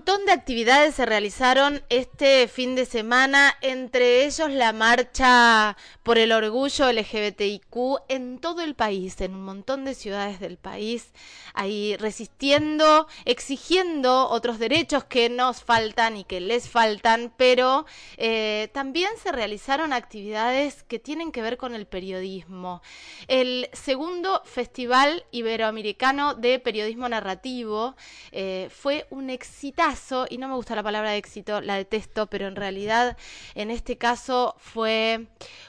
[0.00, 6.32] montón de actividades se realizaron este fin de semana, entre ellos la marcha por el
[6.32, 7.76] orgullo LGBTIQ
[8.08, 11.12] en todo el país, en un montón de ciudades del país,
[11.52, 17.84] ahí resistiendo, exigiendo otros derechos que nos faltan y que les faltan, pero
[18.16, 22.80] eh, también se realizaron actividades que tienen que ver con el periodismo.
[23.28, 27.96] El segundo Festival Iberoamericano de Periodismo Narrativo
[28.32, 29.89] eh, fue un exitazo,
[30.28, 33.16] y no me gusta la palabra éxito, la detesto, pero en realidad
[33.54, 35.26] en este caso fue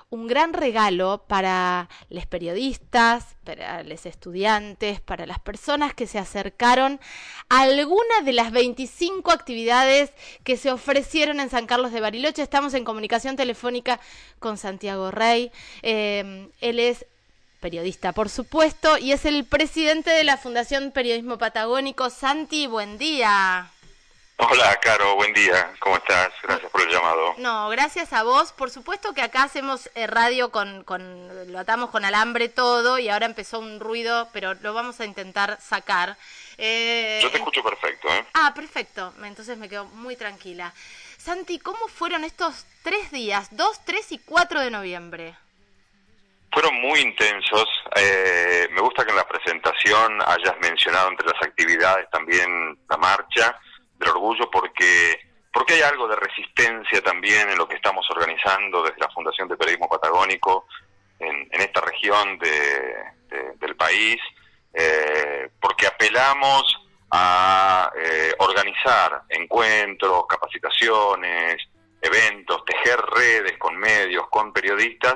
[0.09, 6.99] un gran regalo para los periodistas, para los estudiantes, para las personas que se acercaron
[7.49, 10.11] a alguna de las 25 actividades
[10.43, 12.43] que se ofrecieron en San Carlos de Bariloche.
[12.43, 13.99] Estamos en comunicación telefónica
[14.39, 15.51] con Santiago Rey.
[15.81, 17.05] Eh, él es
[17.59, 22.09] periodista, por supuesto, y es el presidente de la Fundación Periodismo Patagónico.
[22.09, 23.71] Santi, buen día.
[24.49, 25.71] Hola, Caro, buen día.
[25.79, 26.31] ¿Cómo estás?
[26.41, 27.35] Gracias por el llamado.
[27.37, 28.51] No, gracias a vos.
[28.51, 33.07] Por supuesto que acá hacemos eh, radio con, con, lo atamos con alambre todo y
[33.07, 36.17] ahora empezó un ruido, pero lo vamos a intentar sacar.
[36.57, 38.25] Eh, Yo te escucho perfecto, ¿eh?
[38.33, 39.13] Ah, perfecto.
[39.23, 40.73] Entonces me quedo muy tranquila.
[41.19, 45.35] Santi, ¿cómo fueron estos tres días, 2, 3 y 4 de noviembre?
[46.51, 47.69] Fueron muy intensos.
[47.95, 53.55] Eh, me gusta que en la presentación hayas mencionado entre las actividades también la marcha
[54.01, 55.19] del orgullo porque
[55.53, 59.57] porque hay algo de resistencia también en lo que estamos organizando desde la Fundación de
[59.57, 60.65] Periodismo Patagónico
[61.19, 64.17] en, esta región del país,
[64.73, 66.63] eh, porque apelamos
[67.11, 71.57] a eh, organizar encuentros, capacitaciones,
[72.01, 75.15] eventos, tejer redes con medios, con periodistas,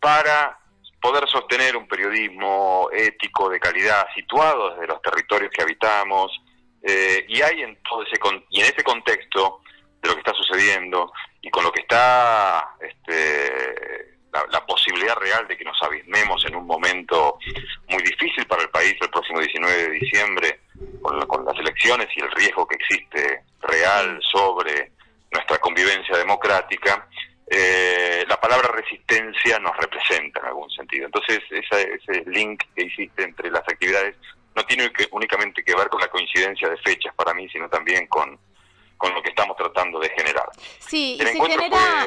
[0.00, 0.58] para
[1.00, 6.30] poder sostener un periodismo ético de calidad situado desde los territorios que habitamos,
[6.88, 8.16] eh, y hay en todo ese
[8.50, 9.60] y en ese contexto
[10.00, 11.12] de lo que está sucediendo
[11.42, 16.64] y con lo que está este, la, posibilidad real de que nos abismemos en un
[16.64, 17.38] momento
[17.88, 20.60] muy difícil para el país el próximo 19 de diciembre
[21.02, 24.92] con, con las elecciones y el riesgo que existe real sobre
[25.32, 27.08] nuestra convivencia democrática,
[27.48, 31.06] eh, la palabra resistencia nos representa en algún sentido.
[31.06, 34.14] Entonces, ese link que hiciste entre las actividades
[34.56, 38.06] no tiene que, únicamente que ver con la coincidencia de fechas para mí, sino también
[38.06, 38.38] con,
[38.96, 40.48] con lo que estamos tratando de generar.
[40.78, 42.06] Sí, y se genera,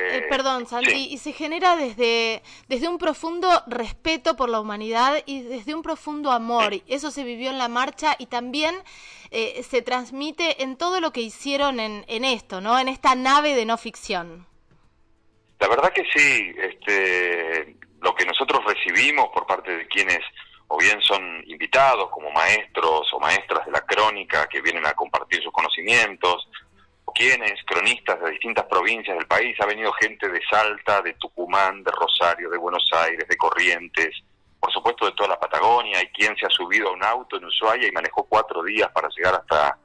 [0.94, 6.32] y se genera desde, desde un profundo respeto por la humanidad y desde un profundo
[6.32, 6.74] amor.
[6.88, 8.76] Eso se vivió en la marcha y también
[9.32, 12.80] eh, se transmite en todo lo que hicieron en, en esto, ¿no?
[12.80, 14.48] En esta nave de no ficción.
[15.60, 20.20] La verdad que sí, este, lo que nosotros recibimos por parte de quienes
[20.70, 25.42] o bien son invitados como maestros o maestras de la crónica que vienen a compartir
[25.42, 26.48] sus conocimientos,
[27.20, 31.92] quienes, cronistas de distintas provincias del país, ha venido gente de Salta, de Tucumán, de
[31.92, 34.24] Rosario, de Buenos Aires, de Corrientes,
[34.58, 37.44] por supuesto de toda la Patagonia, hay quien se ha subido a un auto en
[37.44, 39.78] Ushuaia y manejó cuatro días para llegar hasta,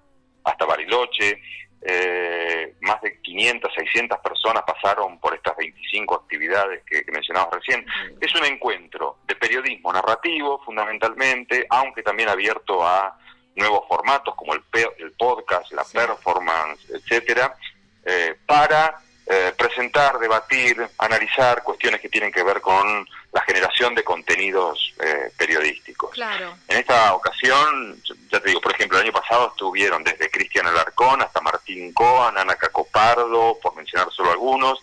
[0.44, 1.40] hasta Bariloche,
[1.82, 7.84] eh, más de 500, 600 personas pasaron por estas 25 actividades que, que mencionabas recién.
[8.20, 13.18] Es un encuentro de periodismo narrativo, fundamentalmente, aunque también abierto a
[13.54, 14.62] nuevos formatos como el,
[14.98, 17.56] el podcast, la performance, etcétera,
[18.04, 24.04] eh, para eh, presentar, debatir, analizar cuestiones que tienen que ver con la generación de
[24.04, 26.10] contenidos eh, periodísticos.
[26.10, 26.54] Claro.
[26.68, 27.98] En esta ocasión,
[28.30, 32.36] ya te digo, por ejemplo, el año pasado estuvieron desde Cristian Alarcón hasta Martín Coan,
[32.36, 34.78] Ana Cacopardo, por mencionar solo algunos.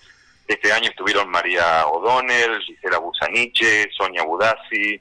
[0.47, 4.99] Este año estuvieron María O'Donnell, Gisela Busaniche, Sonia Budassi,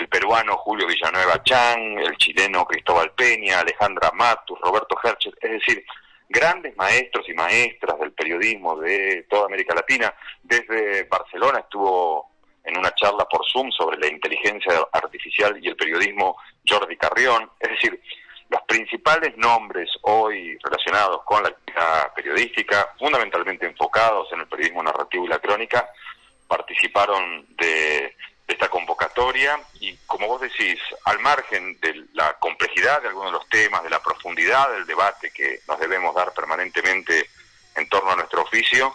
[0.00, 5.84] el peruano Julio Villanueva Chang, el chileno Cristóbal Peña, Alejandra Matus, Roberto Hercher, es decir,
[6.26, 10.12] grandes maestros y maestras del periodismo de toda América Latina.
[10.42, 12.30] Desde Barcelona estuvo
[12.64, 17.50] en una charla por Zoom sobre la inteligencia artificial y el periodismo Jordi Carrión.
[17.60, 18.00] Es decir,
[18.48, 25.26] los principales nombres hoy relacionados con la actividad periodística, fundamentalmente enfocados en el periodismo narrativo
[25.26, 25.90] y la crónica,
[26.48, 28.16] participaron de
[28.52, 33.48] esta convocatoria y como vos decís, al margen de la complejidad de algunos de los
[33.48, 37.30] temas, de la profundidad del debate que nos debemos dar permanentemente
[37.76, 38.94] en torno a nuestro oficio,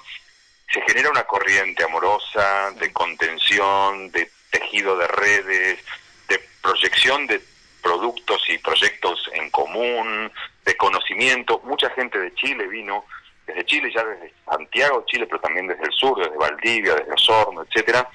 [0.72, 5.80] se genera una corriente amorosa de contención, de tejido de redes,
[6.28, 7.42] de proyección de
[7.82, 10.32] productos y proyectos en común,
[10.66, 11.62] de conocimiento.
[11.64, 13.06] Mucha gente de Chile vino,
[13.46, 17.62] desde Chile, ya desde Santiago, Chile, pero también desde el sur, desde Valdivia, desde Osorno,
[17.64, 18.10] etcétera,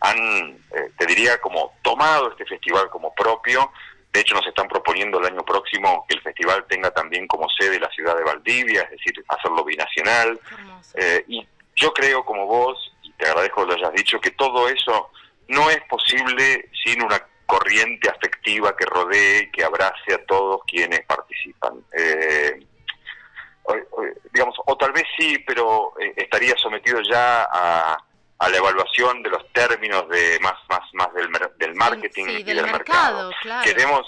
[0.00, 0.18] han,
[0.74, 3.70] eh, te diría, como tomado este festival como propio
[4.12, 7.78] de hecho nos están proponiendo el año próximo que el festival tenga también como sede
[7.78, 10.40] la ciudad de Valdivia, es decir, hacerlo binacional.
[10.94, 11.46] Eh, y
[11.76, 15.10] yo creo, como vos, y te agradezco que lo hayas dicho, que todo eso
[15.48, 21.74] no es posible sin una corriente afectiva que rodee que abrace a todos quienes participan.
[21.92, 22.66] Eh,
[24.32, 28.02] digamos, o tal vez sí, pero eh, estaría sometido ya a,
[28.46, 33.30] la evaluación de los términos de más más más del, del marketing y del, mercado.
[33.64, 34.06] Queremos,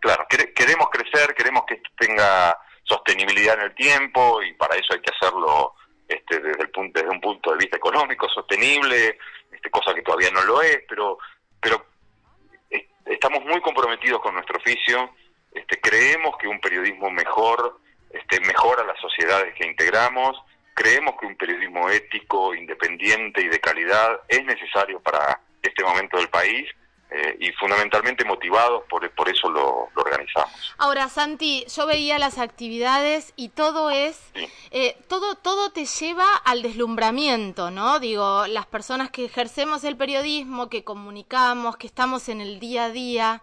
[0.00, 5.00] claro, queremos crecer, queremos que esto tenga sostenibilidad en el tiempo y para eso hay
[5.00, 5.74] que hacerlo
[6.06, 9.18] este, desde el punto desde un punto de vista económico sostenible,
[9.50, 11.18] este, cosa que todavía no lo es, pero
[11.60, 11.86] pero
[13.06, 15.10] estamos muy comprometidos con nuestro oficio.
[15.52, 17.80] Este, creemos que un periodismo mejor
[18.10, 20.36] este, mejora las sociedades que integramos.
[20.74, 26.28] Creemos que un periodismo ético, independiente y de calidad es necesario para este momento del
[26.28, 26.68] país
[27.12, 30.74] eh, y fundamentalmente motivados por, por eso lo, organizamos.
[30.78, 34.20] Ahora, Santi, yo veía las actividades y todo es,
[34.70, 37.98] eh, todo, todo te lleva al deslumbramiento, ¿no?
[37.98, 42.90] Digo, las personas que ejercemos el periodismo, que comunicamos, que estamos en el día a
[42.90, 43.42] día.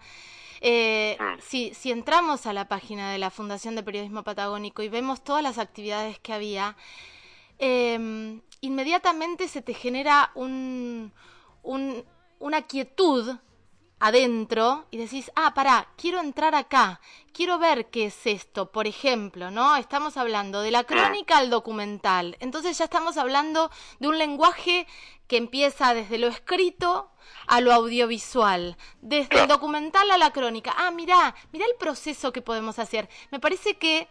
[0.62, 1.42] Eh, mm.
[1.42, 5.44] si, si entramos a la página de la Fundación de Periodismo Patagónico y vemos todas
[5.44, 6.78] las actividades que había,
[7.60, 11.14] em, inmediatamente se te genera un,
[11.64, 12.06] un,
[12.40, 13.38] una quietud
[14.00, 17.02] adentro y decís, ah, pará, quiero entrar acá,
[17.34, 18.72] quiero ver qué es esto.
[18.72, 19.76] Por ejemplo, ¿no?
[19.76, 22.38] Estamos hablando de la crónica al documental.
[22.40, 24.88] Entonces ya estamos hablando de un lenguaje
[25.28, 27.12] que empieza desde lo escrito
[27.48, 30.74] a lo audiovisual, desde el documental a la crónica.
[30.78, 33.10] Ah, mirá, mirá el proceso que podemos hacer.
[33.32, 34.08] Me parece que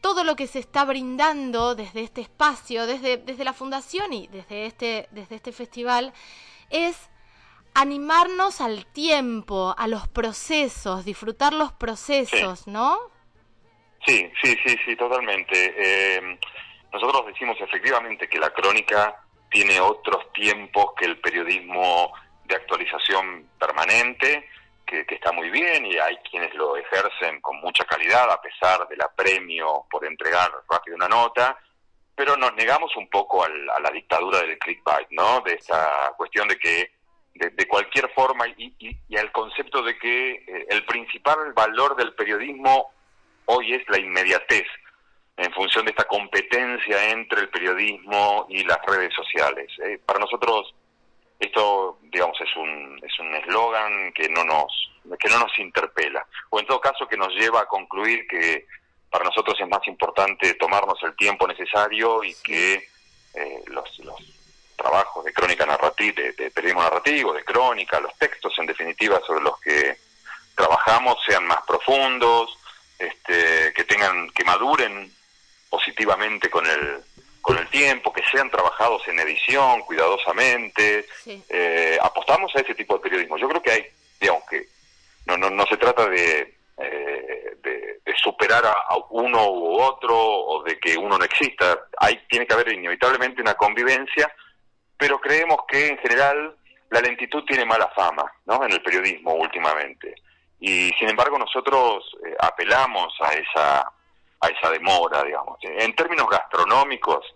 [0.00, 4.66] todo lo que se está brindando desde este espacio, desde, desde la fundación y desde
[4.66, 6.12] este, desde este festival,
[6.70, 7.10] es
[7.74, 12.98] animarnos al tiempo, a los procesos, disfrutar los procesos, ¿no?
[14.06, 15.74] Sí, sí, sí, sí, totalmente.
[15.76, 16.38] Eh,
[16.92, 19.20] nosotros decimos efectivamente que la crónica
[19.50, 22.12] tiene otros tiempos que el periodismo
[22.44, 24.48] de actualización permanente,
[24.86, 29.02] que, está muy bien y hay quienes lo ejercen con mucha calidad a pesar del
[29.02, 31.58] apremio por entregar rápido una nota,
[32.14, 35.40] pero nos negamos un poco a la dictadura del clickbait, ¿no?
[35.40, 36.90] De esta cuestión de que
[37.34, 42.92] de, cualquier forma y, y, al concepto de que eh, el principal valor del periodismo
[43.44, 44.66] hoy es la inmediatez
[45.36, 49.70] en función de esta competencia entre el periodismo y las redes sociales.
[49.84, 50.74] Eh, para nosotros
[51.38, 52.25] esto, digamos,
[52.56, 56.26] es un es un eslogan que no nos que no nos interpela.
[56.50, 58.66] O en todo caso que nos lleva a concluir que
[59.10, 62.88] para nosotros es más importante tomarnos el tiempo necesario y que
[63.34, 64.20] eh, los, los
[64.76, 69.60] trabajos de crónica narrativa, de, periodismo narrativo, de crónica, los textos en definitiva sobre los
[69.60, 69.96] que
[70.54, 72.58] trabajamos sean más profundos,
[72.98, 75.12] este, que tengan, que maduren
[75.70, 77.02] positivamente con el
[77.46, 81.06] con el tiempo, que sean trabajados en edición cuidadosamente.
[81.48, 83.38] Eh, apostamos a ese tipo de periodismo.
[83.38, 83.86] Yo creo que hay,
[84.20, 84.66] digamos que
[85.26, 90.62] no, no, no se trata de, eh, de, superar a, a, uno u otro o
[90.64, 91.86] de que uno no exista.
[91.98, 94.28] Hay, tiene que haber inevitablemente una convivencia
[94.96, 96.56] pero creemos que en general
[96.90, 98.64] la lentitud tiene mala fama ¿no?
[98.64, 100.14] en el periodismo últimamente.
[100.58, 103.80] Y sin embargo nosotros eh, apelamos a esa,
[104.40, 105.58] a esa demora, digamos.
[105.62, 107.26] En términos gastronómicos,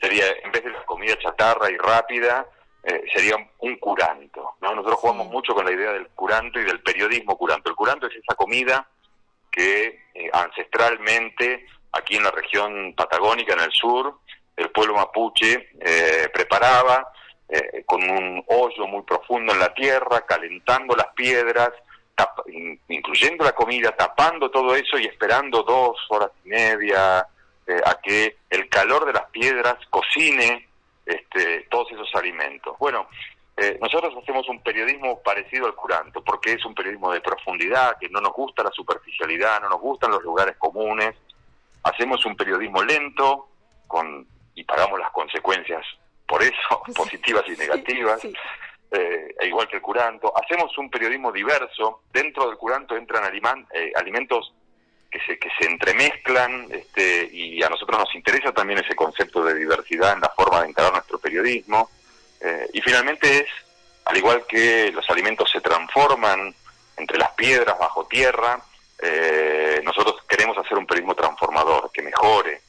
[0.00, 2.46] sería, en vez de la comida chatarra y rápida,
[2.82, 4.56] eh, sería un curanto.
[4.60, 4.74] ¿no?
[4.74, 7.70] Nosotros jugamos mucho con la idea del curanto y del periodismo curanto.
[7.70, 8.88] El curanto es esa comida
[9.50, 14.18] que eh, ancestralmente aquí en la región patagónica, en el sur,
[14.56, 17.10] el pueblo mapuche eh, preparaba
[17.48, 21.70] eh, con un hoyo muy profundo en la tierra, calentando las piedras,
[22.88, 27.26] incluyendo la comida, tapando todo eso y esperando dos horas y media
[27.66, 30.68] eh, a que el calor de las piedras cocine
[31.04, 32.76] este, todos esos alimentos.
[32.78, 33.08] Bueno,
[33.80, 38.20] nosotros hacemos un periodismo parecido al curanto, porque es un periodismo de profundidad, que no
[38.20, 41.14] nos gusta la superficialidad, no nos gustan los lugares comunes.
[41.82, 43.48] Hacemos un periodismo lento,
[43.86, 45.82] con y pagamos las consecuencias
[46.26, 50.32] por eso, positivas y negativas, eh, e igual que el curanto.
[50.36, 53.24] Hacemos un periodismo diverso, dentro del curanto entran
[53.72, 54.52] eh, alimentos
[55.16, 59.54] que se, que se entremezclan este, y a nosotros nos interesa también ese concepto de
[59.54, 61.90] diversidad en la forma de encarar nuestro periodismo.
[62.40, 63.48] Eh, y finalmente es,
[64.04, 66.54] al igual que los alimentos se transforman
[66.96, 68.60] entre las piedras bajo tierra,
[69.84, 72.62] nosotros queremos hacer un periodismo transformador, que mejore,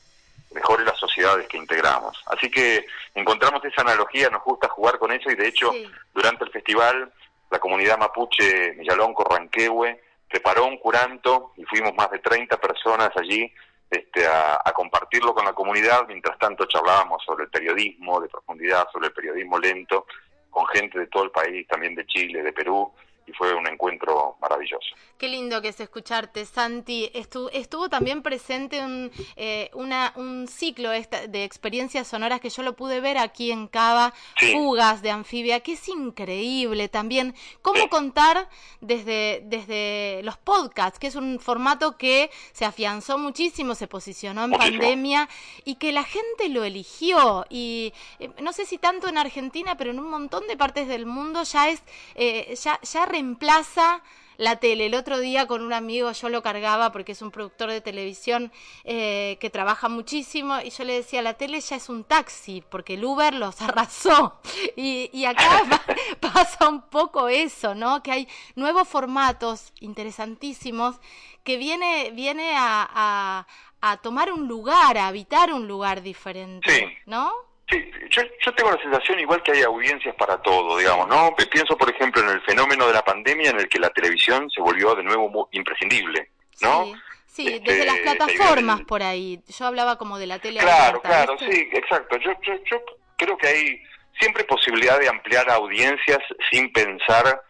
[0.52, 2.22] mejore las sociedades que integramos.
[2.26, 2.86] Así que
[3.16, 5.72] encontramos esa analogía, nos gusta jugar con eso y de hecho
[6.14, 7.12] durante el festival
[7.50, 13.52] la comunidad mapuche Millalonco Ranquehue preparó un curanto y fuimos más de 30 personas allí
[13.90, 16.06] este, a, a, compartirlo con la comunidad.
[16.08, 20.06] Mientras tanto charlábamos sobre el periodismo de profundidad, sobre el periodismo lento,
[20.50, 22.92] con gente de todo el país, también de Chile, de Perú,
[23.28, 24.88] y fue un encuentro maravilloso.
[25.18, 27.12] Qué lindo que es escucharte, Santi.
[27.14, 32.76] Estuvo, estuvo también presente un, eh, una, un ciclo de experiencias sonoras que yo lo
[32.76, 34.14] pude ver aquí en Cava,
[34.54, 37.36] Fugas de Anfibia, que es increíble también.
[37.62, 38.48] Cómo contar
[38.80, 44.52] desde, desde los podcasts, que es un formato que se afianzó muchísimo, se posicionó en
[44.52, 45.28] pandemia
[45.66, 47.46] y que la gente lo eligió.
[47.50, 51.06] Y eh, no sé si tanto en Argentina, pero en un montón de partes del
[51.06, 51.82] mundo ya es,
[52.16, 54.04] eh, ya, ya reemplaza
[54.38, 54.86] la tele.
[54.86, 58.52] El otro día con un amigo yo lo cargaba porque es un productor de televisión
[58.84, 62.94] eh, que trabaja muchísimo y yo le decía, la tele ya es un taxi porque
[62.94, 64.40] el Uber los arrasó.
[64.76, 65.64] Y, y acá
[66.20, 68.04] pasa un poco eso, ¿no?
[68.04, 70.98] Que hay nuevos formatos interesantísimos
[71.44, 73.48] que viene, viene a, a,
[73.82, 77.32] a tomar un lugar, a habitar un lugar diferente, ¿no?
[77.70, 81.36] Sí, yo, yo tengo la sensación igual que hay audiencias para todo, digamos, ¿no?
[81.52, 84.62] Pienso, por ejemplo, en el fenómeno de la pandemia en el que la televisión se
[84.62, 86.30] volvió de nuevo imprescindible,
[86.62, 86.86] ¿no?
[86.86, 86.96] Sí.
[87.38, 89.40] Sí, este, desde las plataformas por ahí.
[89.48, 90.60] Yo hablaba como de la tele.
[90.60, 92.18] Claro, claro, sí, exacto.
[92.18, 92.82] Yo, yo, yo
[93.16, 93.84] creo que hay
[94.20, 96.18] siempre posibilidad de ampliar audiencias
[96.50, 97.44] sin pensar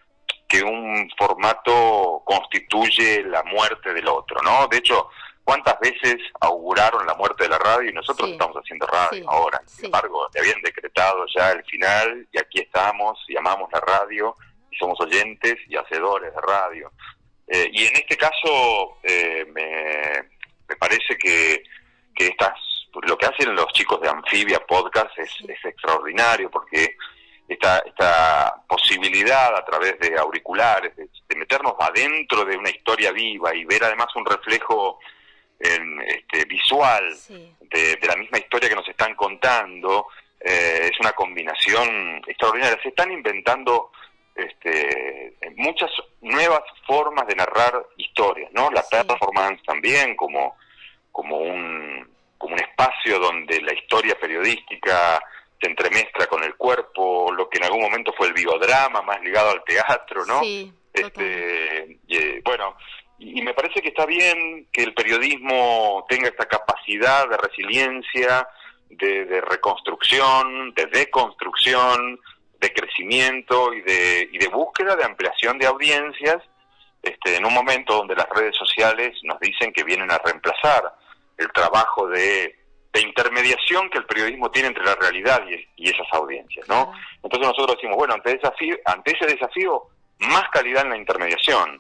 [0.50, 4.68] que un formato constituye la muerte del otro, ¿no?
[4.68, 5.10] De hecho,
[5.48, 9.62] ¿Cuántas veces auguraron la muerte de la radio y nosotros estamos haciendo radio ahora?
[9.66, 14.36] Sin embargo, te habían decretado ya el final y aquí estamos y amamos la radio
[14.70, 16.92] y somos oyentes y hacedores de radio.
[17.48, 21.64] Eh, y en este caso eh, me, parece que,
[22.14, 22.60] que estas,
[23.04, 26.98] lo que hacen los chicos de Anfibia Podcast es, es extraordinario porque
[27.48, 33.56] esta, esta posibilidad a través de auriculares, de, de meternos adentro de una historia viva
[33.56, 35.00] y ver además un reflejo
[35.60, 37.16] este, visual
[37.62, 40.08] de, la misma historia que nos están contando,
[40.40, 42.80] eh, es una combinación extraordinaria.
[42.82, 43.92] Se están inventando
[44.36, 45.90] este, muchas
[46.22, 48.70] nuevas formas de narrar historias, ¿no?
[48.72, 50.56] La performance también como,
[51.12, 55.20] como, un, como un espacio donde la historia periodística
[55.60, 59.50] se entremezcla con el cuerpo, lo que en algún momento fue el biodrama, más ligado
[59.50, 60.42] al teatro, ¿no?
[60.94, 62.78] este, eh, bueno,
[63.20, 68.48] y, me parece que está bien que el periodismo tenga esta capacidad de resiliencia,
[68.90, 72.20] de, reconstrucción, de deconstrucción,
[72.60, 76.42] de crecimiento y de, y de búsqueda de ampliación de audiencias
[77.08, 80.94] este, en un momento donde las redes sociales nos dicen que vienen a reemplazar
[81.38, 82.56] el trabajo de,
[82.98, 85.44] intermediación que el periodismo tiene entre la realidad
[85.76, 86.92] y, esas audiencias, ¿no?
[87.22, 89.84] Entonces nosotros decimos, bueno, ante, desafío, ante ese desafío,
[90.18, 91.80] más calidad en la intermediación,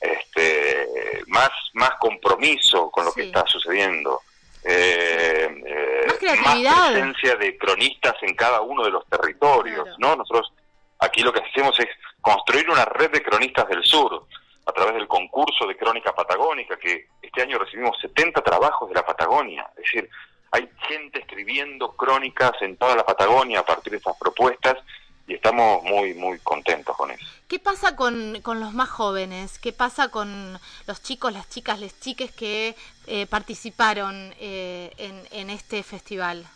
[0.00, 0.88] este,
[1.26, 4.22] más, más compromiso con lo que está sucediendo.
[4.64, 6.06] Eh, eh,
[6.42, 10.16] más, presencia de cronistas en cada uno de los territorios, ¿no?
[10.16, 10.52] Nosotros
[10.98, 11.88] aquí lo que hacemos es
[12.20, 14.26] construir una red de cronistas del sur
[14.66, 19.06] a través del concurso de crónica patagónica, que este año recibimos 70 trabajos de la
[19.06, 20.10] Patagonia, es decir,
[20.50, 24.76] hay gente escribiendo crónicas en toda la Patagonia a partir de estas propuestas
[25.26, 27.37] y estamos muy, muy contentos con eso.
[27.48, 29.58] ¿Qué pasa con, con los más jóvenes?
[29.58, 32.76] ¿Qué pasa con los chicos, las chicas, las chiques que
[33.06, 36.46] eh, participaron eh, en, en este festival?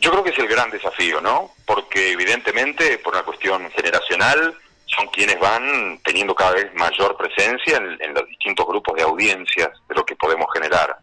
[0.00, 1.52] Yo creo que es el gran desafío, ¿no?
[1.64, 8.12] Porque evidentemente, por una cuestión generacional, son quienes van teniendo cada vez mayor presencia en,
[8.12, 10.98] los distintos grupos de audiencias de lo que podemos generar.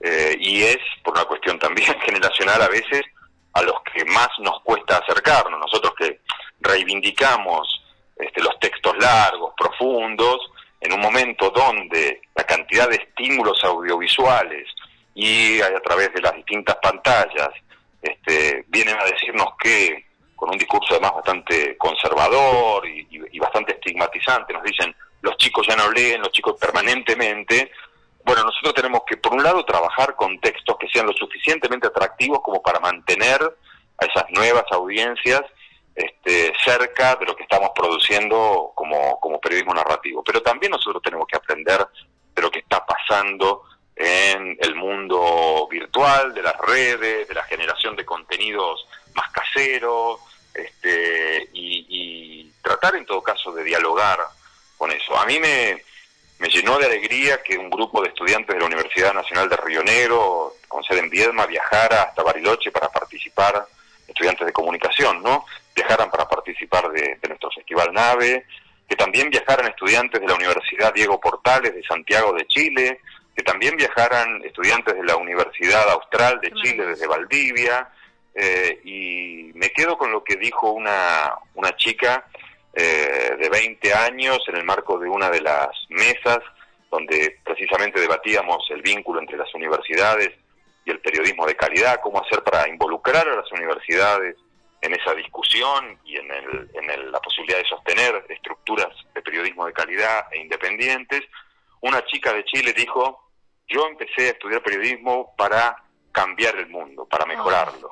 [0.00, 3.02] Eh, y es, por una cuestión también generacional, a veces
[3.54, 5.58] a los que más nos cuesta acercarnos.
[5.58, 6.20] Nosotros que
[6.60, 7.83] reivindicamos
[8.16, 10.38] este, los textos largos, profundos,
[10.80, 14.68] en un momento donde la cantidad de estímulos audiovisuales
[15.14, 17.50] y a través de las distintas pantallas
[18.02, 20.06] este, vienen a decirnos que,
[20.36, 25.74] con un discurso además bastante conservador y, y bastante estigmatizante, nos dicen los chicos ya
[25.74, 27.70] no leen, los chicos permanentemente,
[28.24, 32.40] bueno, nosotros tenemos que, por un lado, trabajar con textos que sean lo suficientemente atractivos
[32.42, 35.42] como para mantener a esas nuevas audiencias
[35.94, 40.22] este, cerca de lo que estamos produciendo como, como periodismo narrativo.
[40.24, 41.86] Pero también nosotros tenemos que aprender
[42.34, 43.62] de lo que está pasando
[43.96, 50.20] en el mundo virtual, de las redes, de la generación de contenidos más caseros,
[50.52, 54.18] este, y, y tratar en todo caso de dialogar
[54.76, 55.16] con eso.
[55.16, 55.82] A mí me,
[56.38, 59.82] me llenó de alegría que un grupo de estudiantes de la Universidad Nacional de Río
[59.82, 63.66] Negro, con sede en Viedma, viajara hasta Bariloche para participar,
[64.14, 65.44] estudiantes de comunicación, ¿no?
[65.74, 68.46] Viajaran para participar de, nuestro Festival Nave,
[68.88, 73.00] que también viajaran estudiantes de la Universidad Diego Portales de Santiago de Chile,
[73.34, 77.88] que también viajaran estudiantes de la Universidad Austral de Chile desde Valdivia,
[78.34, 82.24] eh, y me quedo con lo que dijo una, una chica
[82.72, 86.38] eh, de 20 años en el marco de una de las mesas
[86.90, 90.30] donde precisamente debatíamos el vínculo entre las universidades
[90.84, 94.36] y el periodismo de calidad, cómo hacer para involucrar a las universidades
[94.80, 99.72] en esa discusión y en, el, en la posibilidad de sostener estructuras de periodismo de
[99.72, 101.22] calidad e independientes.
[101.80, 103.30] Una chica de Chile dijo,
[103.66, 105.76] yo empecé a estudiar periodismo para
[106.12, 107.90] cambiar el mundo, para mejorarlo.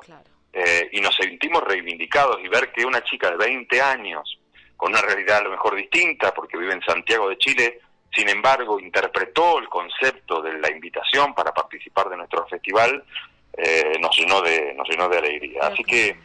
[0.53, 4.39] Eh, y nos sentimos reivindicados y ver que una chica de 20 años,
[4.77, 7.79] con una realidad a lo mejor distinta, porque vive en Santiago de Chile,
[8.15, 13.03] sin embargo interpretó el concepto de la invitación para participar de nuestro festival,
[13.53, 15.67] eh, nos llenó de nos llenó de alegría.
[15.67, 16.17] Así que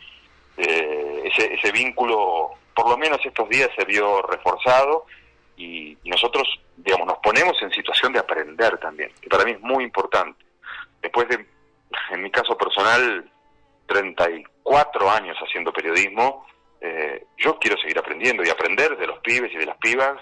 [0.57, 5.07] eh, ese, ese vínculo, por lo menos estos días, se vio reforzado
[5.59, 9.85] y, nosotros, digamos, nos ponemos en situación de aprender también, que para mí es muy
[9.85, 10.45] importante.
[11.03, 11.45] Después de,
[12.11, 13.29] en mi caso personal,
[13.87, 16.47] 34 años haciendo periodismo,
[16.81, 20.17] eh, yo quiero seguir aprendiendo y aprender de los pibes y de las pibas,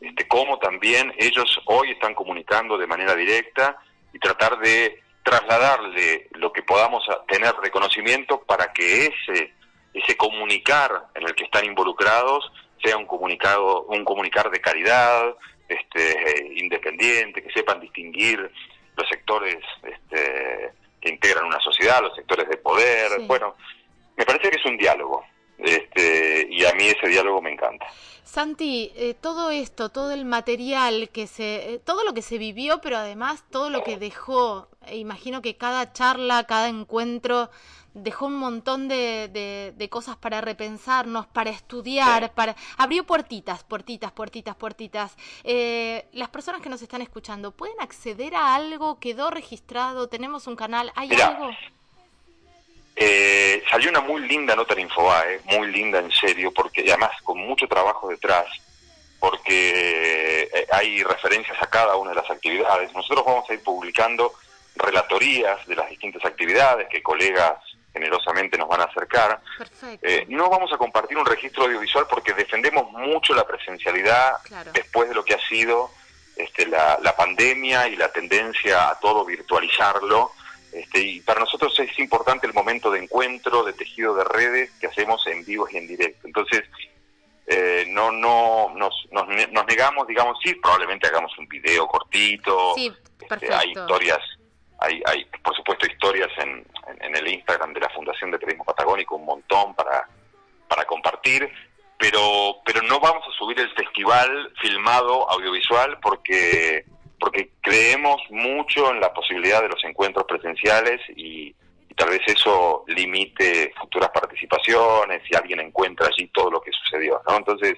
[0.00, 3.78] este, cómo también ellos hoy están comunicando de manera directa
[4.12, 9.52] y tratar de trasladarle lo que podamos tener reconocimiento para que ese
[9.94, 12.50] ese comunicar en el que están involucrados
[12.82, 15.34] sea un comunicado un comunicar de calidad
[15.68, 18.50] este independiente que sepan distinguir
[18.96, 23.20] los sectores este, que integran una sociedad, los sectores de poder.
[23.22, 23.54] Bueno,
[24.16, 25.24] me parece que es un diálogo.
[25.58, 27.86] Este, y a mí ese diálogo me encanta.
[28.22, 32.80] Santi, eh, todo esto, todo el material que se, eh, todo lo que se vivió,
[32.80, 37.50] pero además todo lo que dejó, e imagino que cada charla, cada encuentro
[37.94, 44.54] dejó un montón de, de, cosas para repensarnos, para estudiar, para abrió puertitas, puertitas, puertitas,
[44.56, 45.16] puertitas.
[45.44, 48.98] Eh, las personas que nos están escuchando, ¿pueden acceder a algo?
[49.00, 50.08] ¿Quedó registrado?
[50.08, 50.92] ¿Tenemos un canal?
[50.94, 51.50] ¿Hay algo?
[53.00, 57.38] Eh, salió una muy linda nota en Infobae, muy linda en serio, porque además con
[57.38, 58.46] mucho trabajo detrás,
[59.20, 62.92] porque eh, hay referencias a cada una de las actividades.
[62.92, 64.32] Nosotros vamos a ir publicando
[64.74, 67.58] relatorías de las distintas actividades que colegas
[67.92, 69.40] generosamente nos van a acercar.
[70.02, 74.38] Eh, no vamos a compartir un registro audiovisual porque defendemos mucho la presencialidad
[74.72, 75.90] después de lo que ha sido
[76.36, 80.32] este, la, pandemia y la tendencia a todo virtualizarlo.
[80.72, 84.86] Este, y para nosotros es importante el momento de encuentro, de tejido de redes que
[84.86, 86.26] hacemos en vivo y en directo.
[86.26, 86.64] Entonces,
[87.46, 89.26] eh, no, no, nos, nos,
[89.66, 94.20] negamos, digamos, sí, probablemente hagamos un video cortito, este, hay historias
[94.78, 96.64] hay, hay por supuesto historias en,
[97.00, 100.08] en, el Instagram de la Fundación de Periodismo Patagónico, un montón para,
[100.68, 101.50] para compartir,
[101.98, 106.84] pero, pero no vamos a subir el festival filmado audiovisual porque,
[107.18, 111.54] porque creemos mucho en la posibilidad de los encuentros presenciales y,
[111.96, 117.20] tal vez eso limite futuras participaciones si alguien encuentra allí todo lo que sucedió.
[117.26, 117.38] ¿no?
[117.38, 117.74] Entonces,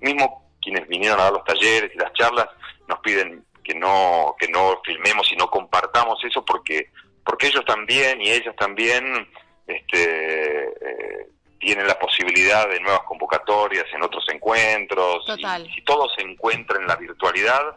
[0.00, 2.48] mismo quienes vinieron a dar los talleres y las charlas
[2.86, 6.90] nos piden que no que no filmemos y no compartamos eso porque
[7.24, 9.26] porque ellos también y ellas también
[9.66, 11.26] este eh,
[11.58, 16.86] tienen la posibilidad de nuevas convocatorias en otros encuentros y si todo se encuentra en
[16.86, 17.76] la virtualidad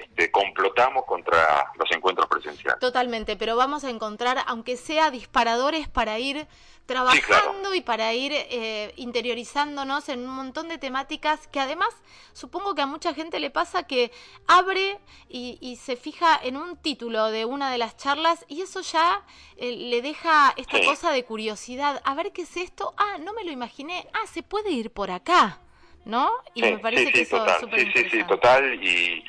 [0.00, 2.80] este, complotamos contra los encuentros presenciales.
[2.80, 6.46] Totalmente, pero vamos a encontrar, aunque sea disparadores para ir
[6.88, 11.90] trabajando y para ir eh, interiorizándonos en un montón de temáticas que además
[12.32, 14.10] supongo que a mucha gente le pasa que
[14.46, 19.22] abre y, se fija en un título de una de las charlas y eso ya
[19.58, 22.00] eh, le deja esta cosa de curiosidad.
[22.04, 22.94] A ver qué es esto.
[22.96, 24.06] Ah, no me lo imaginé.
[24.14, 25.60] Ah, se puede ir por acá.
[26.04, 26.30] ¿No?
[26.54, 28.82] Y me parece que eso es súper Sí, sí, total.
[28.82, 29.22] Y,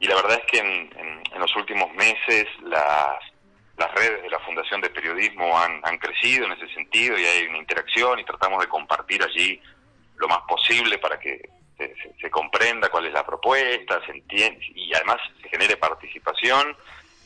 [0.00, 0.90] y la verdad es que en,
[1.32, 3.20] en los últimos meses las
[3.80, 7.46] las redes de la Fundación de Periodismo han, han crecido en ese sentido y hay
[7.46, 9.58] una interacción y tratamos de compartir allí
[10.18, 11.48] lo más posible para que
[12.20, 16.76] se, comprenda cuál es la propuesta, se entiende y además se genere participación.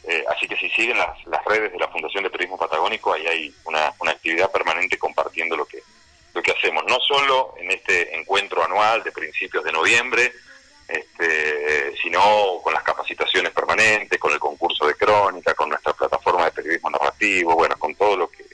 [0.04, 3.26] Eh, así que si siguen las, las redes de la Fundación de Periodismo Patagónico, ahí
[3.26, 5.82] hay una, una actividad permanente compartiendo lo que,
[6.34, 10.32] lo que hacemos, no solo en este encuentro anual de principios de noviembre,
[10.88, 16.52] este, sino con las capacitaciones permanentes, con el concurso de crónica, con nuestra plataforma de
[16.52, 18.44] periodismo narrativo, bueno, con todo lo que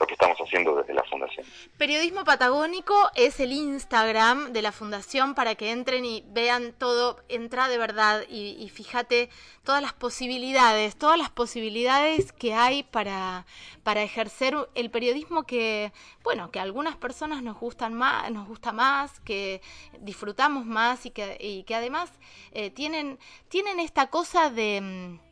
[0.00, 1.46] lo que estamos haciendo desde la Fundación.
[1.90, 7.66] Periodismo Patagónico es el Instagram de la Fundación para que entren y vean todo, entra
[7.66, 9.28] de verdad y, fíjate
[9.64, 13.44] todas las posibilidades, todas las posibilidades que hay para,
[13.82, 18.70] para ejercer el periodismo que, bueno, que a algunas personas nos gustan más, nos gusta
[18.70, 19.60] más, que
[19.98, 22.12] disfrutamos más y que, además
[22.52, 25.29] eh, tienen, tienen esta cosa de mm,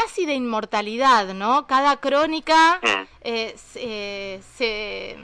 [0.00, 1.66] casi de inmortalidad, ¿no?
[1.66, 3.06] Cada crónica mm.
[3.22, 5.16] eh, eh, se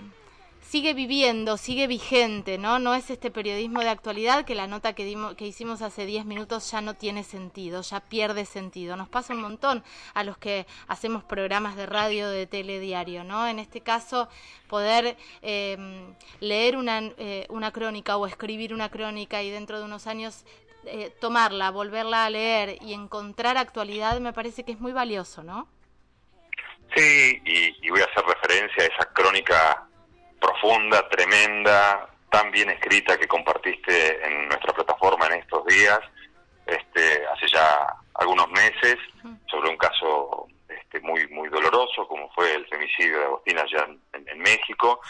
[0.61, 2.79] sigue viviendo, sigue vigente, ¿no?
[2.79, 6.27] No es este periodismo de actualidad que la nota que, dimos, que hicimos hace 10
[6.27, 8.97] minutos ya no tiene sentido, ya pierde sentido.
[8.97, 13.47] Nos pasa un montón a los que hacemos programas de radio, de telediario, ¿no?
[13.47, 14.29] En este caso,
[14.69, 20.07] poder em, leer una, eh, una crónica o escribir una crónica y dentro de unos
[20.07, 20.45] años
[20.87, 25.69] eh, tomarla, volverla a leer y encontrar actualidad me parece que es muy valioso, ¿no?
[26.95, 29.87] Sí, y, voy a hacer referencia a esa crónica
[30.41, 36.01] profunda, tremenda, tan bien escrita que compartiste en nuestra plataforma en estos días,
[36.67, 38.97] este, hace ya algunos meses,
[39.51, 44.39] sobre un caso este, muy muy doloroso como fue el femicidio de Agostina allá en,
[44.39, 45.01] México.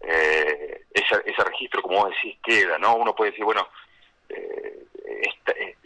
[0.00, 2.96] Eh, ese, ese registro, como vos decís, queda, ¿no?
[2.96, 3.66] Uno puede decir, bueno,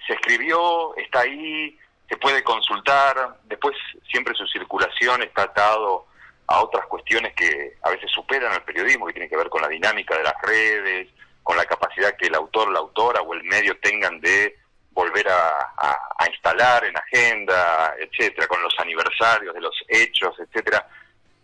[0.08, 3.76] se escribió, está ahí, se puede consultar, después
[4.10, 6.06] siempre su circulación está atado
[6.46, 9.68] a otras cuestiones que a veces superan al periodismo, que tienen que ver con la
[9.68, 11.08] dinámica de las redes,
[11.42, 14.56] con la capacidad que el autor, la autora o el medio tengan de
[14.92, 15.74] volver a,
[16.30, 20.86] instalar en agenda, etcétera, con los aniversarios de los hechos, etcétera.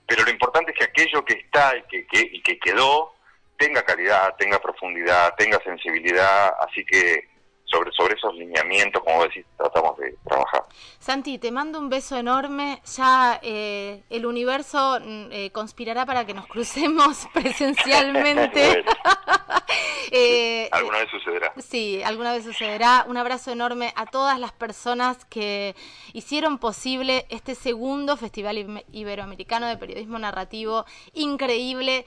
[0.06, 3.14] Pero lo importante es que aquello que está y que, y que quedó
[3.56, 7.28] tenga calidad, tenga profundidad, tenga sensibilidad, así que
[7.74, 10.62] sobre, sobre esos lineamientos, como decís, tratamos de trabajar.
[10.98, 12.80] Santi, te mando un beso enorme.
[12.96, 18.84] Ya eh, el universo mm, eh, conspirará para que nos crucemos presencialmente.
[20.10, 21.52] eh, alguna vez sucederá.
[21.58, 23.04] Sí, alguna vez sucederá.
[23.08, 25.74] Un abrazo enorme a todas las personas que
[26.12, 30.84] hicieron posible este segundo Festival Iberoamericano de Periodismo Narrativo.
[31.12, 32.06] Increíble.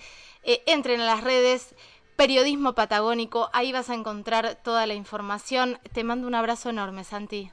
[0.65, 1.75] Entren a las redes.
[2.17, 5.77] Periodismo Patagónico, ahí vas a encontrar toda la información.
[5.93, 7.51] Te mando un abrazo enorme, Santi.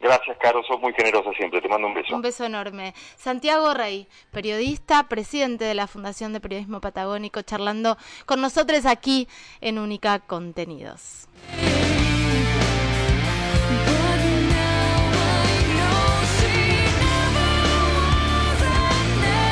[0.00, 1.60] Gracias, Caro, sos muy generosa siempre.
[1.60, 2.14] Te mando un beso.
[2.14, 2.94] Un beso enorme.
[3.16, 9.28] Santiago Rey, periodista, presidente de la Fundación de Periodismo Patagónico, charlando con nosotros aquí
[9.60, 11.28] en Única Contenidos.